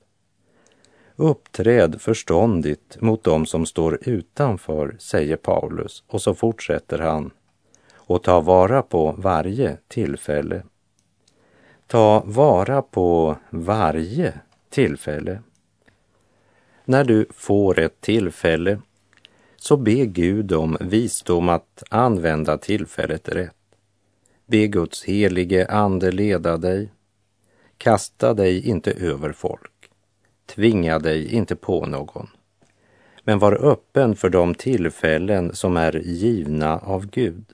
Uppträd 1.16 2.02
förståndigt 2.02 3.02
mot 3.02 3.24
dem 3.24 3.46
som 3.46 3.66
står 3.66 4.00
utanför, 4.02 4.96
säger 5.00 5.36
Paulus, 5.36 6.04
och 6.08 6.22
så 6.22 6.34
fortsätter 6.34 7.00
han. 7.00 7.32
Och 7.96 8.24
ta 8.24 8.42
vara 8.42 8.82
på 8.82 9.16
varje 9.18 9.78
tillfälle. 9.88 10.64
Ta 11.92 12.24
vara 12.26 12.82
på 12.82 13.38
varje 13.50 14.34
tillfälle. 14.70 15.42
När 16.86 17.04
du 17.04 17.26
får 17.34 17.80
ett 17.80 18.02
tillfälle, 18.02 18.82
så 19.56 19.78
be 19.78 20.06
Gud 20.06 20.52
om 20.52 20.78
visdom 20.80 21.50
att 21.50 21.84
använda 21.90 22.58
tillfället 22.58 23.30
rätt. 23.30 23.56
Be 24.46 24.68
Guds 24.68 25.04
helige 25.04 25.68
ande 25.68 26.12
leda 26.12 26.58
dig. 26.58 26.92
Kasta 27.78 28.34
dig 28.34 28.68
inte 28.68 28.92
över 28.92 29.32
folk. 29.32 29.90
Tvinga 30.46 31.00
dig 31.00 31.34
inte 31.34 31.56
på 31.56 31.86
någon. 31.86 32.28
Men 33.24 33.40
var 33.40 33.66
öppen 33.66 34.16
för 34.16 34.30
de 34.30 34.56
tillfällen 34.56 35.56
som 35.56 35.78
är 35.78 36.02
givna 36.06 36.80
av 36.80 37.06
Gud. 37.06 37.46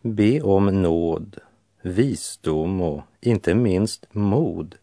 Be 0.00 0.40
om 0.40 0.82
nåd, 0.82 1.40
visdom 1.82 2.80
och 2.80 3.02
inte 3.20 3.54
minst 3.54 4.06
mod 4.12 4.74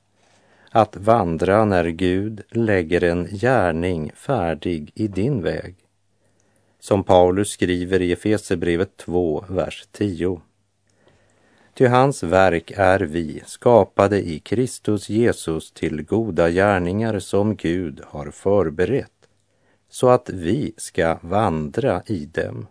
att 0.71 0.97
vandra 0.97 1.65
när 1.65 1.85
Gud 1.85 2.41
lägger 2.49 3.03
en 3.03 3.25
gärning 3.25 4.11
färdig 4.15 4.91
i 4.95 5.07
din 5.07 5.41
väg. 5.41 5.75
Som 6.79 7.03
Paulus 7.03 7.49
skriver 7.49 8.01
i 8.01 8.11
Efesierbrevet 8.11 8.97
2, 8.97 9.45
vers 9.49 9.87
10. 9.91 10.41
Ty 11.73 11.85
hans 11.85 12.23
verk 12.23 12.71
är 12.75 12.99
vi, 12.99 13.41
skapade 13.45 14.21
i 14.29 14.39
Kristus 14.39 15.09
Jesus 15.09 15.71
till 15.71 16.03
goda 16.03 16.49
gärningar 16.49 17.19
som 17.19 17.55
Gud 17.55 18.01
har 18.05 18.31
förberett, 18.31 19.11
så 19.89 20.09
att 20.09 20.29
vi 20.29 20.73
ska 20.77 21.19
vandra 21.21 22.01
i 22.05 22.25
dem. 22.25 22.67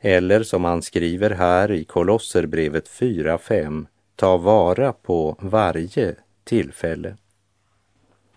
Eller 0.00 0.42
som 0.42 0.64
han 0.64 0.82
skriver 0.82 1.30
här 1.30 1.70
i 1.70 1.84
Kolosserbrevet 1.84 2.88
4.5, 2.88 3.86
ta 4.16 4.36
vara 4.36 4.92
på 4.92 5.36
varje 5.38 6.14
tillfälle. 6.44 7.16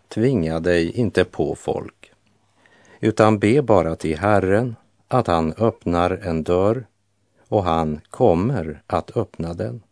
Tvinga 0.07 0.59
dig 0.59 0.91
inte 0.91 1.25
på 1.25 1.55
folk, 1.55 2.11
utan 2.99 3.39
be 3.39 3.61
bara 3.61 3.95
till 3.95 4.17
Herren 4.17 4.75
att 5.07 5.27
han 5.27 5.53
öppnar 5.53 6.11
en 6.11 6.43
dörr 6.43 6.85
och 7.47 7.63
han 7.63 8.01
kommer 8.09 8.81
att 8.87 9.17
öppna 9.17 9.53
den. 9.53 9.83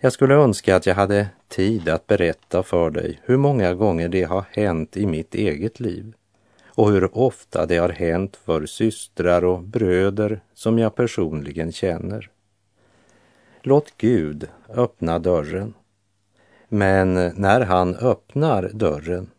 Jag 0.00 0.12
skulle 0.12 0.34
önska 0.34 0.76
att 0.76 0.86
jag 0.86 0.94
hade 0.94 1.28
tid 1.48 1.88
att 1.88 2.06
berätta 2.06 2.62
för 2.62 2.90
dig 2.90 3.20
hur 3.24 3.36
många 3.36 3.74
gånger 3.74 4.08
det 4.08 4.22
har 4.22 4.44
hänt 4.50 4.96
i 4.96 5.06
mitt 5.06 5.34
eget 5.34 5.80
liv 5.80 6.14
och 6.74 6.90
hur 6.90 7.18
ofta 7.18 7.66
det 7.66 7.76
har 7.76 7.88
hänt 7.88 8.36
för 8.36 8.66
systrar 8.66 9.44
och 9.44 9.62
bröder 9.62 10.40
som 10.54 10.78
jag 10.78 10.94
personligen 10.94 11.72
känner. 11.72 12.30
Låt 13.62 13.92
Gud 13.96 14.48
öppna 14.68 15.18
dörren. 15.18 15.74
Men 16.68 17.14
när 17.14 17.60
han 17.60 17.94
öppnar 17.94 18.70
dörren, 18.72 19.30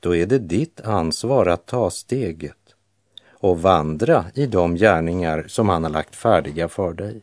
då 0.00 0.16
är 0.16 0.26
det 0.26 0.38
ditt 0.38 0.80
ansvar 0.80 1.46
att 1.46 1.66
ta 1.66 1.90
steget 1.90 2.56
och 3.30 3.62
vandra 3.62 4.24
i 4.34 4.46
de 4.46 4.74
gärningar 4.74 5.44
som 5.48 5.68
han 5.68 5.82
har 5.82 5.90
lagt 5.90 6.16
färdiga 6.16 6.68
för 6.68 6.92
dig. 6.92 7.22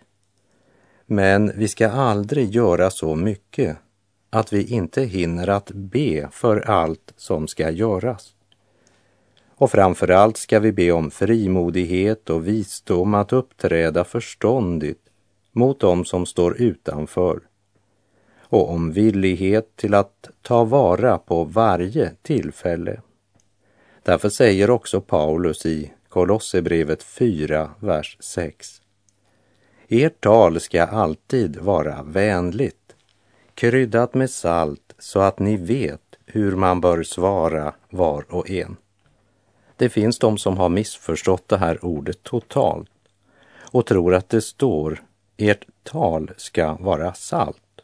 Men 1.06 1.52
vi 1.56 1.68
ska 1.68 1.90
aldrig 1.90 2.50
göra 2.56 2.90
så 2.90 3.16
mycket 3.16 3.78
att 4.30 4.54
vi 4.54 4.64
inte 4.64 5.02
hinner 5.02 5.48
att 5.48 5.72
be 5.72 6.30
för 6.32 6.70
allt 6.70 7.14
som 7.16 7.48
ska 7.48 7.70
göras. 7.70 8.34
Och 9.60 9.72
framför 9.72 10.12
allt 10.12 10.38
ska 10.38 10.60
vi 10.60 10.72
be 10.72 10.92
om 10.92 11.12
frimodighet 11.12 12.30
och 12.30 12.48
visdom 12.48 13.14
att 13.14 13.34
uppträda 13.34 14.04
förståndigt 14.04 15.02
mot 15.52 15.80
dem 15.80 16.06
som 16.06 16.26
står 16.26 16.62
utanför 16.62 17.40
och 18.42 18.70
om 18.70 18.92
villighet 18.92 19.76
till 19.76 19.94
att 19.94 20.30
ta 20.42 20.64
vara 20.64 21.18
på 21.18 21.44
varje 21.44 22.12
tillfälle. 22.22 23.02
Därför 24.04 24.30
säger 24.30 24.70
också 24.70 25.02
Paulus 25.02 25.66
i 25.66 25.92
Kolosserbrevet 26.10 27.04
4, 27.04 27.72
vers 27.80 28.18
6. 28.20 28.82
Ert 29.88 30.22
tal 30.22 30.60
ska 30.60 30.84
alltid 30.84 31.58
vara 31.58 32.04
vänligt, 32.04 32.96
kryddat 33.54 34.14
med 34.14 34.30
salt 34.30 34.96
så 35.00 35.20
att 35.20 35.40
ni 35.40 35.58
vet 35.58 36.16
hur 36.26 36.56
man 36.56 36.82
bör 36.82 37.04
svara 37.04 37.74
var 37.90 38.26
och 38.30 38.50
en. 38.50 38.78
Det 39.80 39.90
finns 39.90 40.20
de 40.20 40.38
som 40.38 40.58
har 40.58 40.70
missförstått 40.70 41.48
det 41.48 41.58
här 41.58 41.86
ordet 41.86 42.24
totalt 42.24 42.92
och 43.72 43.86
tror 43.86 44.16
att 44.16 44.30
det 44.30 44.42
står 44.42 45.04
ert 45.38 45.66
tal 45.84 46.32
ska 46.38 46.74
vara 46.74 47.14
salt. 47.14 47.82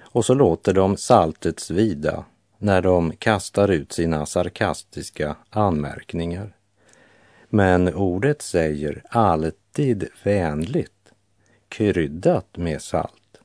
Och 0.00 0.24
så 0.24 0.34
låter 0.34 0.74
de 0.74 0.96
saltet 0.96 1.60
svida 1.60 2.24
när 2.58 2.82
de 2.82 3.16
kastar 3.16 3.68
ut 3.68 3.92
sina 3.92 4.26
sarkastiska 4.26 5.36
anmärkningar. 5.50 6.56
Men 7.48 7.94
ordet 7.94 8.42
säger 8.42 9.02
alltid 9.08 10.08
vänligt, 10.22 11.12
kryddat 11.68 12.56
med 12.56 12.82
salt. 12.82 13.40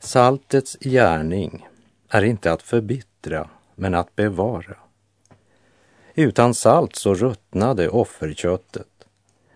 Saltets 0.00 0.76
gärning 0.80 1.66
är 2.08 2.22
inte 2.22 2.52
att 2.52 2.62
förbittra, 2.62 3.48
men 3.74 3.94
att 3.94 4.16
bevara. 4.16 4.76
Utan 6.18 6.54
salt 6.54 6.96
så 6.96 7.14
ruttnade 7.14 7.88
offerköttet. 7.88 9.06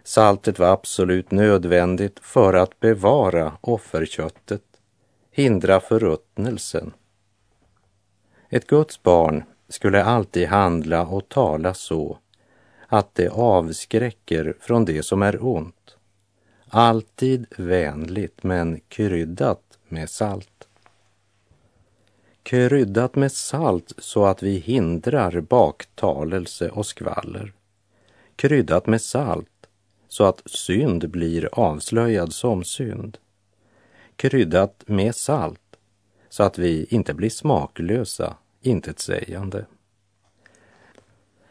Saltet 0.04 0.58
var 0.58 0.66
absolut 0.66 1.30
nödvändigt 1.30 2.18
för 2.22 2.54
att 2.54 2.80
bevara 2.80 3.52
offerköttet, 3.60 4.62
hindra 5.30 5.80
förruttnelsen. 5.80 6.92
Ett 8.48 8.66
Guds 8.66 9.02
barn 9.02 9.44
skulle 9.68 10.04
alltid 10.04 10.48
handla 10.48 11.06
och 11.06 11.28
tala 11.28 11.74
så 11.74 12.18
att 12.86 13.14
det 13.14 13.28
avskräcker 13.28 14.56
från 14.60 14.84
det 14.84 15.02
som 15.02 15.22
är 15.22 15.44
ont. 15.44 15.96
Alltid 16.68 17.46
vänligt 17.56 18.42
men 18.42 18.80
kryddat 18.88 19.78
med 19.88 20.10
salt. 20.10 20.51
Kryddat 22.42 23.16
med 23.16 23.32
salt 23.32 23.92
så 23.98 24.24
att 24.24 24.42
vi 24.42 24.58
hindrar 24.58 25.40
baktalelse 25.40 26.68
och 26.68 26.86
skvaller. 26.86 27.52
Kryddat 28.36 28.86
med 28.86 29.00
salt 29.00 29.48
så 30.08 30.24
att 30.24 30.42
synd 30.46 31.10
blir 31.10 31.48
avslöjad 31.52 32.32
som 32.32 32.64
synd. 32.64 33.18
Kryddat 34.16 34.84
med 34.86 35.14
salt 35.14 35.60
så 36.28 36.42
att 36.42 36.58
vi 36.58 36.86
inte 36.90 37.14
blir 37.14 37.30
smaklösa, 37.30 38.36
intetsägande. 38.60 39.66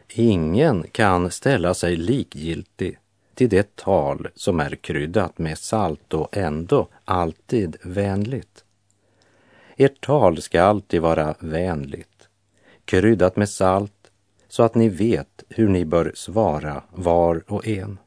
Ingen 0.08 0.82
kan 0.82 1.30
ställa 1.30 1.74
sig 1.74 1.96
likgiltig 1.96 2.98
till 3.34 3.48
det 3.48 3.76
tal 3.76 4.28
som 4.34 4.60
är 4.60 4.74
kryddat 4.74 5.38
med 5.38 5.58
salt 5.58 6.14
och 6.14 6.36
ändå 6.36 6.88
alltid 7.04 7.76
vänligt. 7.82 8.61
Ert 9.84 10.00
tal 10.00 10.42
ska 10.42 10.62
alltid 10.62 11.02
vara 11.02 11.34
vänligt, 11.38 12.28
kryddat 12.84 13.36
med 13.36 13.48
salt 13.48 14.10
så 14.48 14.62
att 14.62 14.74
ni 14.74 14.88
vet 14.88 15.44
hur 15.48 15.68
ni 15.68 15.84
bör 15.84 16.12
svara 16.14 16.82
var 16.90 17.44
och 17.46 17.66
en. 17.66 17.98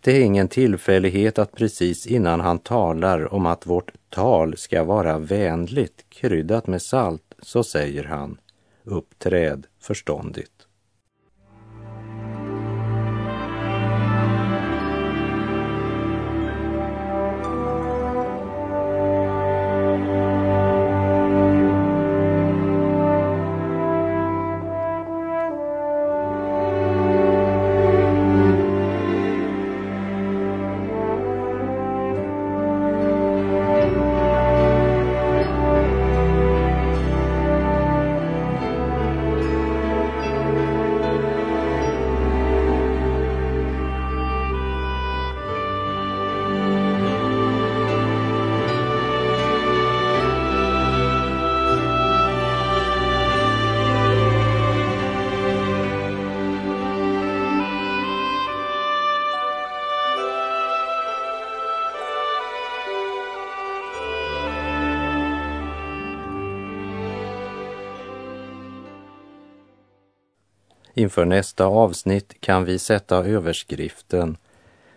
Det 0.00 0.12
är 0.12 0.20
ingen 0.20 0.48
tillfällighet 0.48 1.38
att 1.38 1.52
precis 1.52 2.06
innan 2.06 2.40
han 2.40 2.58
talar 2.58 3.34
om 3.34 3.46
att 3.46 3.66
vårt 3.66 3.92
tal 4.08 4.56
ska 4.56 4.84
vara 4.84 5.18
vänligt, 5.18 6.04
kryddat 6.08 6.66
med 6.66 6.82
salt, 6.82 7.34
så 7.42 7.64
säger 7.64 8.04
han 8.04 8.38
uppträd 8.84 9.66
förståndigt. 9.80 10.59
Inför 70.94 71.24
nästa 71.24 71.64
avsnitt 71.64 72.40
kan 72.40 72.64
vi 72.64 72.78
sätta 72.78 73.24
överskriften 73.24 74.36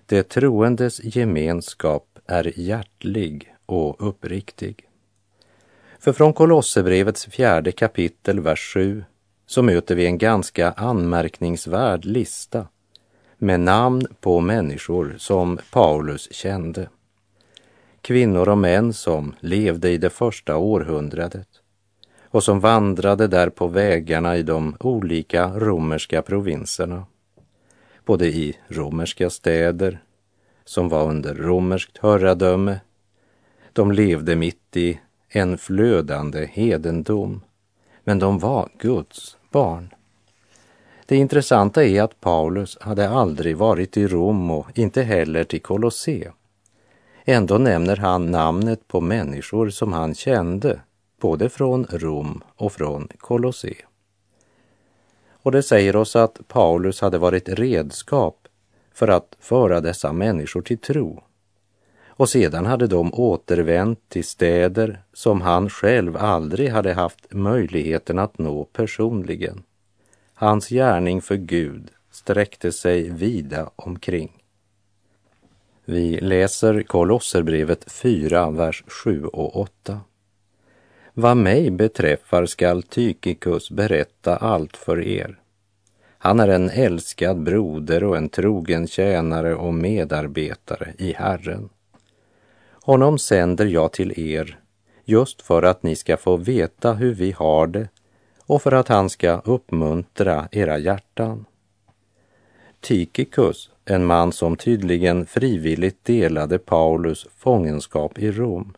Det 0.06 0.24
troendes 0.24 1.04
gemenskap 1.04 2.20
är 2.26 2.60
hjärtlig 2.60 3.56
och 3.66 4.08
uppriktig. 4.08 4.88
För 6.00 6.14
från 6.14 6.34
Kolosserbrevets 6.34 7.26
fjärde 7.26 7.72
kapitel, 7.72 8.40
vers 8.40 8.74
7, 8.74 9.04
så 9.46 9.62
möter 9.62 9.96
vi 9.96 10.06
en 10.06 10.18
ganska 10.18 10.72
anmärkningsvärd 10.72 12.06
lista 12.06 12.68
med 13.38 13.60
namn 13.60 14.08
på 14.22 14.40
människor 14.40 15.16
som 15.18 15.60
Paulus 15.72 16.34
kände. 16.34 16.90
Kvinnor 18.02 18.50
och 18.50 18.58
män 18.58 18.94
som 18.94 19.36
levde 19.40 19.90
i 19.90 19.98
det 19.98 20.10
första 20.10 20.58
århundradet 20.58 21.48
och 22.34 22.44
som 22.44 22.60
vandrade 22.60 23.28
där 23.28 23.50
på 23.50 23.68
vägarna 23.68 24.38
i 24.38 24.44
de 24.44 24.76
olika 24.80 25.48
romerska 25.48 26.22
provinserna. 26.22 27.06
Både 28.06 28.28
i 28.28 28.58
romerska 28.68 29.30
städer, 29.30 30.04
som 30.66 30.90
var 30.90 31.10
under 31.10 31.36
romerskt 31.36 31.98
herradöme. 32.02 32.80
De 33.74 33.92
levde 33.92 34.36
mitt 34.36 34.78
i 34.78 35.00
en 35.30 35.58
flödande 35.58 36.50
hedendom, 36.52 37.42
men 38.04 38.20
de 38.20 38.40
var 38.40 38.70
Guds 38.80 39.38
barn. 39.52 39.94
Det 41.06 41.16
intressanta 41.16 41.84
är 41.84 42.02
att 42.02 42.22
Paulus 42.22 42.78
hade 42.82 43.10
aldrig 43.10 43.58
varit 43.58 43.98
i 43.98 44.08
Rom 44.08 44.52
och 44.52 44.80
inte 44.80 45.02
heller 45.02 45.44
till 45.44 45.62
Kolosse. 45.62 46.32
Ändå 47.26 47.58
nämner 47.58 47.96
han 47.96 48.32
namnet 48.32 48.88
på 48.88 49.02
människor 49.02 49.70
som 49.70 49.94
han 49.94 50.16
kände, 50.16 50.80
både 51.24 51.50
från 51.50 51.86
Rom 51.90 52.44
och 52.56 52.72
från 52.72 53.08
Kolosse. 53.18 53.74
Och 55.32 55.52
det 55.52 55.64
säger 55.64 55.96
oss 55.96 56.16
att 56.16 56.48
Paulus 56.48 57.02
hade 57.02 57.18
varit 57.18 57.50
redskap 57.50 58.48
för 58.94 59.08
att 59.08 59.36
föra 59.40 59.82
dessa 59.82 60.14
människor 60.14 60.62
till 60.62 60.78
tro. 60.78 61.24
Och 62.08 62.30
sedan 62.30 62.66
hade 62.66 62.88
de 62.88 63.14
återvänt 63.14 64.00
till 64.10 64.24
städer 64.24 65.04
som 65.14 65.42
han 65.42 65.70
själv 65.70 66.18
aldrig 66.18 66.70
hade 66.70 66.94
haft 66.94 67.34
möjligheten 67.34 68.20
att 68.20 68.38
nå 68.38 68.64
personligen. 68.64 69.64
Hans 70.34 70.70
gärning 70.70 71.22
för 71.22 71.36
Gud 71.36 71.92
sträckte 72.12 72.72
sig 72.72 73.10
vida 73.10 73.70
omkring. 73.76 74.44
Vi 75.86 76.22
läser 76.22 76.84
Kolosserbrevet 76.84 77.92
4, 77.92 78.50
vers 78.50 78.84
7 78.88 79.26
och 79.26 79.56
8. 79.56 80.02
Vad 81.16 81.38
mig 81.38 81.72
beträffar 81.72 82.46
skall 82.46 82.84
Tykikus 82.84 83.72
berätta 83.72 84.38
allt 84.38 84.78
för 84.78 85.02
er. 85.08 85.40
Han 86.18 86.40
är 86.40 86.48
en 86.48 86.70
älskad 86.70 87.44
broder 87.44 88.04
och 88.04 88.18
en 88.18 88.30
trogen 88.30 88.88
tjänare 88.88 89.56
och 89.56 89.74
medarbetare 89.74 90.94
i 90.98 91.14
Herren. 91.14 91.70
Honom 92.70 93.20
sänder 93.20 93.66
jag 93.66 93.92
till 93.92 94.20
er 94.20 94.60
just 95.06 95.42
för 95.42 95.64
att 95.64 95.84
ni 95.84 95.96
ska 95.96 96.18
få 96.18 96.38
veta 96.38 96.94
hur 96.94 97.14
vi 97.14 97.32
har 97.32 97.68
det 97.68 97.88
och 98.46 98.62
för 98.62 98.72
att 98.72 98.88
han 98.88 99.10
ska 99.10 99.40
uppmuntra 99.40 100.48
era 100.52 100.78
hjärtan. 100.78 101.46
Tykikus, 102.80 103.70
en 103.86 104.06
man 104.06 104.32
som 104.32 104.56
tydligen 104.56 105.26
frivilligt 105.26 106.06
delade 106.06 106.60
Paulus 106.60 107.28
fångenskap 107.38 108.20
i 108.20 108.32
Rom 108.32 108.74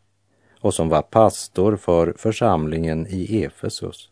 och 0.66 0.74
som 0.74 0.90
var 0.90 1.02
pastor 1.02 1.76
för 1.76 2.14
församlingen 2.18 3.08
i 3.10 3.44
Efesus. 3.44 4.10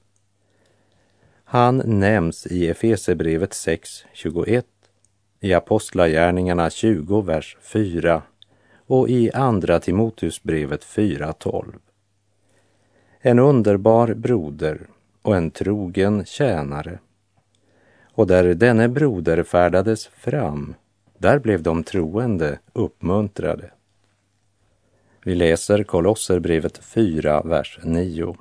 Han 1.43 1.81
nämns 1.85 2.47
i 2.47 2.69
Efesebrevet 2.69 3.51
6.21, 3.51 4.63
i 5.39 5.53
Apostlagärningarna 5.53 6.69
20, 6.69 7.21
vers 7.21 7.57
4 7.61 8.21
och 8.87 9.09
i 9.09 9.31
Andra 9.31 9.79
Timoteusbrevet 9.79 10.85
4.12. 10.85 11.73
En 13.19 13.39
underbar 13.39 14.13
broder 14.13 14.87
och 15.21 15.35
en 15.35 15.51
trogen 15.51 16.25
tjänare. 16.25 16.99
Och 18.13 18.27
där 18.27 18.53
denne 18.53 18.89
broder 18.89 19.43
färdades 19.43 20.07
fram, 20.07 20.75
där 21.17 21.39
blev 21.39 21.63
de 21.63 21.83
troende 21.83 22.59
uppmuntrade. 22.73 23.71
Vi 25.25 25.35
läser 25.35 25.83
Kolosserbrevet 25.83 26.77
4, 26.77 27.41
vers 27.41 27.79
9. 27.83 28.35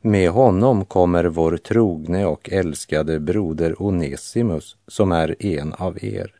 Med 0.00 0.30
honom 0.30 0.84
kommer 0.84 1.24
vår 1.24 1.56
trogne 1.56 2.26
och 2.26 2.50
älskade 2.50 3.20
broder 3.20 3.82
Onesimus, 3.82 4.76
som 4.86 5.12
är 5.12 5.46
en 5.46 5.72
av 5.72 6.04
er. 6.04 6.34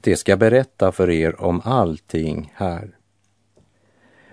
Det 0.00 0.16
ska 0.16 0.36
berätta 0.36 0.92
för 0.92 1.10
er 1.10 1.40
om 1.40 1.60
allting 1.64 2.52
här. 2.54 2.96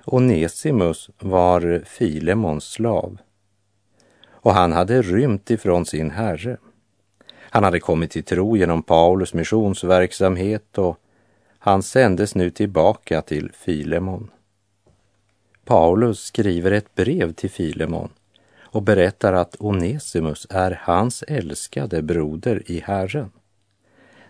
Onesimus 0.06 1.10
var 1.20 1.82
Filemons 1.86 2.64
slav 2.64 3.18
och 4.30 4.54
han 4.54 4.72
hade 4.72 5.02
rymt 5.02 5.52
ifrån 5.52 5.86
sin 5.86 6.12
herre. 6.12 6.58
Han 7.34 7.64
hade 7.64 7.80
kommit 7.80 8.12
till 8.12 8.24
tro 8.24 8.58
genom 8.58 8.84
Paulus 8.84 9.34
missionsverksamhet 9.34 10.78
och 10.78 10.98
han 11.63 11.84
sändes 11.84 12.36
nu 12.36 12.50
tillbaka 12.50 13.21
till 13.21 13.52
Filemon. 13.54 14.32
Paulus 15.65 16.19
skriver 16.19 16.71
ett 16.71 16.95
brev 16.95 17.34
till 17.34 17.50
Filemon 17.50 18.10
och 18.60 18.84
berättar 18.84 19.34
att 19.34 19.56
Onesimus 19.60 20.47
är 20.50 20.80
hans 20.82 21.24
älskade 21.24 22.02
broder 22.02 22.71
i 22.71 22.80
Herren. 22.80 23.32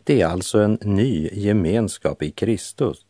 Det 0.04 0.22
är 0.22 0.28
alltså 0.28 0.60
en 0.60 0.78
ny 0.82 1.30
gemenskap 1.34 2.24
i 2.24 2.32
Kristus. 2.32 3.06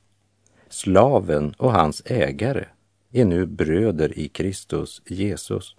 Slaven 0.70 1.54
och 1.58 1.72
hans 1.72 2.02
ägare 2.06 2.66
är 3.12 3.26
nu 3.26 3.46
bröder 3.46 4.20
i 4.20 4.28
Kristus 4.28 5.02
Jesus. 5.06 5.76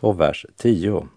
Och 0.00 0.20
vers 0.20 0.46
10. 0.56 1.08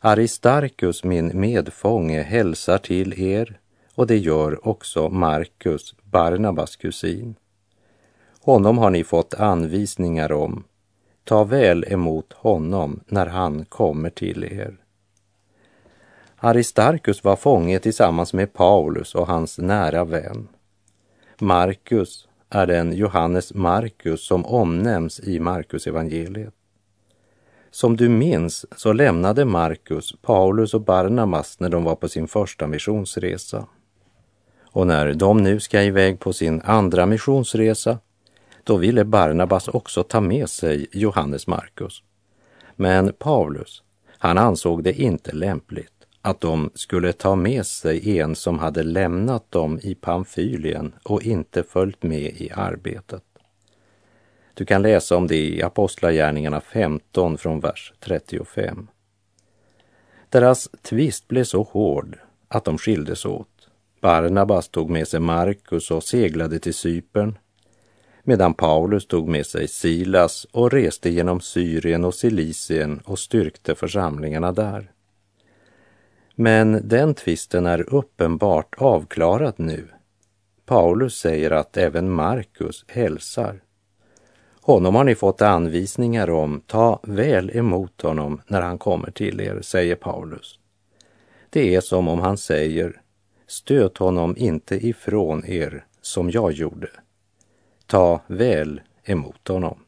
Aristarkus, 0.00 1.04
min 1.04 1.40
medfånge, 1.40 2.22
hälsar 2.22 2.78
till 2.78 3.20
er 3.22 3.59
och 4.00 4.06
det 4.06 4.18
gör 4.18 4.68
också 4.68 5.08
Markus, 5.08 5.94
Barnabas 6.02 6.76
kusin. 6.76 7.34
Honom 8.40 8.78
har 8.78 8.90
ni 8.90 9.04
fått 9.04 9.34
anvisningar 9.34 10.32
om. 10.32 10.64
Ta 11.24 11.44
väl 11.44 11.84
emot 11.88 12.32
honom 12.32 13.00
när 13.06 13.26
han 13.26 13.64
kommer 13.64 14.10
till 14.10 14.44
er. 14.44 14.76
Aristarkus 16.36 17.24
var 17.24 17.36
fånge 17.36 17.78
tillsammans 17.78 18.32
med 18.32 18.52
Paulus 18.52 19.14
och 19.14 19.26
hans 19.26 19.58
nära 19.58 20.04
vän. 20.04 20.48
Markus 21.38 22.28
är 22.50 22.66
den 22.66 22.92
Johannes 22.92 23.54
Markus 23.54 24.26
som 24.26 24.46
omnämns 24.46 25.20
i 25.20 25.40
Markus 25.40 25.86
evangeliet. 25.86 26.54
Som 27.70 27.96
du 27.96 28.08
minns 28.08 28.66
så 28.76 28.92
lämnade 28.92 29.44
Markus 29.44 30.14
Paulus 30.22 30.74
och 30.74 30.80
Barnabas 30.84 31.60
när 31.60 31.68
de 31.68 31.84
var 31.84 31.94
på 31.94 32.08
sin 32.08 32.28
första 32.28 32.66
missionsresa. 32.66 33.66
Och 34.72 34.86
när 34.86 35.12
de 35.12 35.42
nu 35.42 35.60
ska 35.60 35.82
iväg 35.82 36.20
på 36.20 36.32
sin 36.32 36.60
andra 36.64 37.06
missionsresa, 37.06 37.98
då 38.64 38.76
ville 38.76 39.04
Barnabas 39.04 39.68
också 39.68 40.02
ta 40.02 40.20
med 40.20 40.48
sig 40.48 40.86
Johannes 40.92 41.46
Markus. 41.46 42.02
Men 42.76 43.12
Paulus, 43.12 43.82
han 44.18 44.38
ansåg 44.38 44.84
det 44.84 45.00
inte 45.00 45.32
lämpligt 45.32 45.92
att 46.22 46.40
de 46.40 46.70
skulle 46.74 47.12
ta 47.12 47.36
med 47.36 47.66
sig 47.66 48.18
en 48.18 48.34
som 48.34 48.58
hade 48.58 48.82
lämnat 48.82 49.50
dem 49.50 49.78
i 49.82 49.94
Pamfylien 49.94 50.92
och 51.02 51.22
inte 51.22 51.62
följt 51.62 52.02
med 52.02 52.40
i 52.40 52.50
arbetet. 52.54 53.22
Du 54.54 54.64
kan 54.64 54.82
läsa 54.82 55.16
om 55.16 55.26
det 55.26 55.36
i 55.36 55.62
Apostlagärningarna 55.62 56.60
15 56.60 57.38
från 57.38 57.60
vers 57.60 57.92
35. 58.00 58.88
Deras 60.28 60.68
tvist 60.82 61.28
blev 61.28 61.44
så 61.44 61.62
hård 61.62 62.18
att 62.48 62.64
de 62.64 62.78
skildes 62.78 63.24
åt. 63.24 63.49
Barnabas 64.00 64.68
tog 64.68 64.90
med 64.90 65.08
sig 65.08 65.20
Markus 65.20 65.90
och 65.90 66.02
seglade 66.02 66.58
till 66.58 66.74
Cypern 66.74 67.38
medan 68.22 68.54
Paulus 68.54 69.06
tog 69.06 69.28
med 69.28 69.46
sig 69.46 69.68
Silas 69.68 70.46
och 70.52 70.72
reste 70.72 71.10
genom 71.10 71.40
Syrien 71.40 72.04
och 72.04 72.14
Cilicien 72.14 73.00
och 73.04 73.18
styrkte 73.18 73.74
församlingarna 73.74 74.52
där. 74.52 74.90
Men 76.34 76.88
den 76.88 77.14
tvisten 77.14 77.66
är 77.66 77.94
uppenbart 77.94 78.74
avklarad 78.78 79.54
nu. 79.56 79.88
Paulus 80.66 81.14
säger 81.16 81.50
att 81.50 81.76
även 81.76 82.10
Markus 82.10 82.84
hälsar. 82.88 83.60
Honom 84.60 84.94
har 84.94 85.04
ni 85.04 85.14
fått 85.14 85.42
anvisningar 85.42 86.30
om, 86.30 86.60
ta 86.66 87.00
väl 87.02 87.56
emot 87.56 88.02
honom 88.02 88.40
när 88.46 88.62
han 88.62 88.78
kommer 88.78 89.10
till 89.10 89.40
er, 89.40 89.60
säger 89.62 89.94
Paulus. 89.94 90.58
Det 91.50 91.74
är 91.74 91.80
som 91.80 92.08
om 92.08 92.20
han 92.20 92.36
säger, 92.36 92.99
stöt 93.50 93.98
honom 93.98 94.34
inte 94.36 94.86
ifrån 94.86 95.44
er 95.46 95.84
som 96.00 96.30
jag 96.30 96.52
gjorde. 96.52 96.88
Ta 97.86 98.20
väl 98.26 98.80
emot 99.04 99.48
honom. 99.48 99.78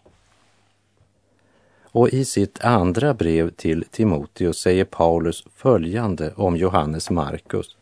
Och 1.83 2.09
i 2.09 2.25
sitt 2.25 2.65
andra 2.65 3.15
brev 3.15 3.51
till 3.51 3.85
Timoteus 3.91 4.59
säger 4.59 4.85
Paulus 4.85 5.45
följande 5.55 6.33
om 6.37 6.57
Johannes 6.57 7.11
Markus. 7.11 7.77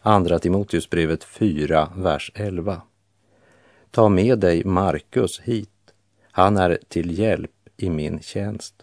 Andra 0.00 0.38
Timoteusbrevet 0.38 1.24
4, 1.24 1.92
vers 1.96 2.32
11. 2.34 2.82
Ta 3.90 4.08
med 4.08 4.38
dig 4.38 4.64
Markus 4.64 5.40
hit 5.40 5.68
han 6.34 6.56
är 6.56 6.78
till 6.88 7.18
hjälp 7.18 7.50
i 7.76 7.90
min 7.90 8.20
tjänst. 8.20 8.74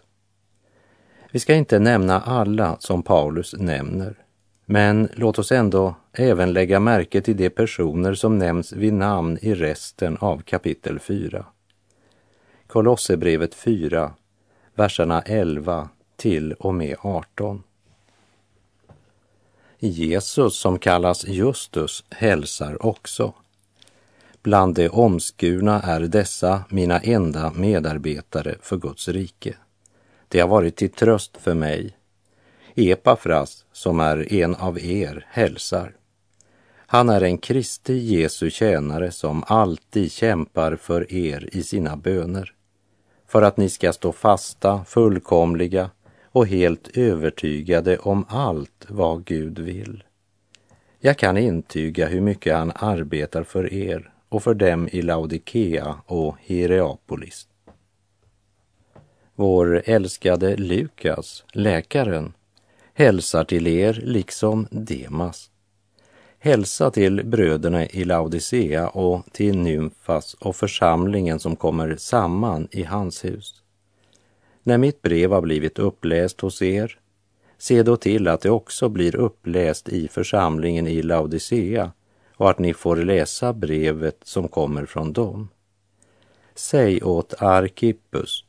Vi 1.32 1.38
ska 1.38 1.54
inte 1.54 1.78
nämna 1.78 2.20
alla 2.20 2.76
som 2.78 3.02
Paulus 3.02 3.54
nämner, 3.58 4.14
men 4.72 5.08
låt 5.12 5.38
oss 5.38 5.52
ändå 5.52 5.94
även 6.12 6.52
lägga 6.52 6.80
märke 6.80 7.20
till 7.20 7.36
de 7.36 7.50
personer 7.50 8.14
som 8.14 8.38
nämns 8.38 8.72
vid 8.72 8.92
namn 8.92 9.38
i 9.42 9.54
resten 9.54 10.16
av 10.16 10.42
kapitel 10.42 10.98
4. 10.98 11.46
Kolosserbrevet 12.66 13.54
4, 13.54 14.12
verserna 14.74 15.22
11 15.22 15.88
till 16.16 16.52
och 16.52 16.74
med 16.74 16.96
18. 17.00 17.62
Jesus, 19.78 20.56
som 20.56 20.78
kallas 20.78 21.28
Justus, 21.28 22.04
hälsar 22.10 22.86
också. 22.86 23.34
Bland 24.42 24.74
de 24.74 24.88
omskurna 24.88 25.82
är 25.82 26.00
dessa 26.00 26.64
mina 26.68 27.00
enda 27.00 27.52
medarbetare 27.52 28.54
för 28.60 28.76
Guds 28.76 29.08
rike. 29.08 29.54
Det 30.28 30.40
har 30.40 30.48
varit 30.48 30.76
till 30.76 30.90
tröst 30.92 31.36
för 31.36 31.54
mig. 31.54 31.96
Epafras, 32.74 33.64
som 33.72 34.00
är 34.00 34.32
en 34.32 34.54
av 34.54 34.78
er, 34.78 35.26
hälsar. 35.30 35.92
Han 36.86 37.08
är 37.08 37.20
en 37.20 37.38
Kristi 37.38 37.94
Jesu 37.94 38.50
tjänare 38.50 39.10
som 39.10 39.44
alltid 39.46 40.12
kämpar 40.12 40.76
för 40.76 41.12
er 41.12 41.48
i 41.52 41.62
sina 41.62 41.96
böner, 41.96 42.52
för 43.26 43.42
att 43.42 43.56
ni 43.56 43.68
ska 43.68 43.92
stå 43.92 44.12
fasta, 44.12 44.84
fullkomliga 44.84 45.90
och 46.32 46.46
helt 46.46 46.96
övertygade 46.96 47.98
om 47.98 48.24
allt 48.28 48.86
vad 48.88 49.24
Gud 49.24 49.58
vill. 49.58 50.04
Jag 50.98 51.18
kan 51.18 51.38
intyga 51.38 52.06
hur 52.06 52.20
mycket 52.20 52.56
han 52.56 52.72
arbetar 52.74 53.42
för 53.42 53.72
er 53.72 54.12
och 54.28 54.42
för 54.42 54.54
dem 54.54 54.88
i 54.92 55.02
Laodikea 55.02 55.94
och 56.06 56.36
Hierapolis. 56.40 57.48
Vår 59.34 59.82
älskade 59.84 60.56
Lukas, 60.56 61.44
läkaren, 61.52 62.32
hälsar 63.00 63.44
till 63.44 63.66
er 63.66 64.00
liksom 64.04 64.66
Demas. 64.70 65.50
Hälsa 66.38 66.90
till 66.90 67.24
bröderna 67.24 67.86
i 67.86 68.04
Laodicea 68.04 68.88
och 68.88 69.24
till 69.32 69.58
Nymfas 69.58 70.34
och 70.34 70.56
församlingen 70.56 71.40
som 71.40 71.56
kommer 71.56 71.96
samman 71.96 72.68
i 72.70 72.82
hans 72.82 73.24
hus. 73.24 73.62
När 74.62 74.78
mitt 74.78 75.02
brev 75.02 75.32
har 75.32 75.40
blivit 75.40 75.78
uppläst 75.78 76.40
hos 76.40 76.62
er, 76.62 76.98
se 77.58 77.82
då 77.82 77.96
till 77.96 78.28
att 78.28 78.40
det 78.40 78.50
också 78.50 78.88
blir 78.88 79.16
uppläst 79.16 79.88
i 79.88 80.08
församlingen 80.08 80.86
i 80.86 81.02
Laodicea 81.02 81.92
och 82.36 82.50
att 82.50 82.58
ni 82.58 82.74
får 82.74 82.96
läsa 82.96 83.52
brevet 83.52 84.20
som 84.24 84.48
kommer 84.48 84.86
från 84.86 85.12
dem. 85.12 85.48
Säg 86.54 87.02
åt 87.02 87.34
Arkippus, 87.38 88.44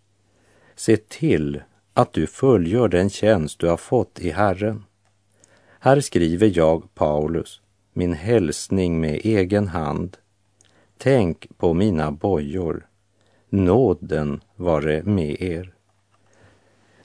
se 0.76 0.98
till 0.98 1.62
att 1.94 2.14
du 2.14 2.28
fullgör 2.28 2.88
den 2.88 3.10
tjänst 3.10 3.60
du 3.60 3.68
har 3.68 3.78
fått 3.78 4.20
i 4.20 4.30
Herren. 4.30 4.84
Här 5.80 6.00
skriver 6.00 6.52
jag, 6.58 6.94
Paulus, 6.96 7.62
min 7.94 8.14
hälsning 8.14 9.00
med 9.00 9.20
egen 9.24 9.68
hand. 9.68 10.18
Tänk 10.98 11.58
på 11.58 11.74
mina 11.74 12.12
bojor. 12.12 12.88
Nåden 13.50 14.42
vare 14.56 15.04
med 15.04 15.42
er. 15.42 15.74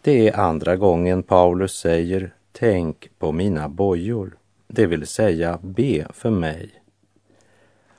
Det 0.03 0.29
är 0.29 0.37
andra 0.37 0.77
gången 0.77 1.23
Paulus 1.23 1.73
säger 1.73 2.35
tänk 2.53 3.19
på 3.19 3.33
mina 3.33 3.69
bojor, 3.69 4.39
det 4.69 4.87
vill 4.87 5.07
säga 5.07 5.59
be 5.63 6.07
för 6.13 6.31
mig. 6.31 6.71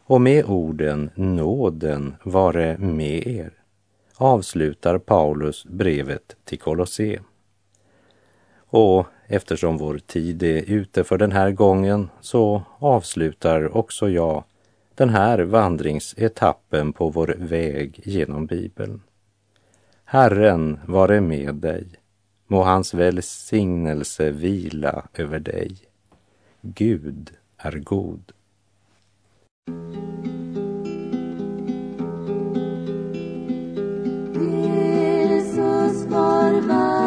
Och 0.09 0.21
med 0.21 0.45
orden 0.45 1.09
nåden 1.15 2.15
vare 2.23 2.77
med 2.77 3.27
er 3.27 3.56
avslutar 4.17 4.97
Paulus 4.97 5.65
brevet 5.65 6.35
till 6.45 6.59
Kolosse. 6.59 7.19
Och 8.69 9.07
eftersom 9.27 9.77
vår 9.77 9.97
tid 9.97 10.43
är 10.43 10.63
ute 10.71 11.03
för 11.03 11.17
den 11.17 11.31
här 11.31 11.51
gången 11.51 12.09
så 12.21 12.63
avslutar 12.79 13.77
också 13.77 14.09
jag 14.09 14.43
den 14.95 15.09
här 15.09 15.39
vandringsetappen 15.39 16.93
på 16.93 17.09
vår 17.09 17.35
väg 17.37 18.01
genom 18.03 18.45
Bibeln. 18.45 19.01
Herren 20.05 20.79
vare 20.85 21.21
med 21.21 21.55
dig. 21.55 21.87
Må 22.47 22.63
hans 22.63 22.93
välsignelse 22.93 24.31
vila 24.31 25.07
över 25.13 25.39
dig. 25.39 25.77
Gud 26.61 27.31
är 27.57 27.71
god. 27.71 28.31
forma. 36.17 37.06